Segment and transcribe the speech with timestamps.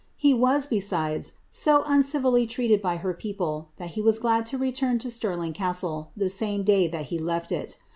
[0.17, 4.97] He was, besides, 00 uncivilly treated by her people, that he was glad to return
[4.97, 7.77] to Stirling Gastie the same day that he left it.'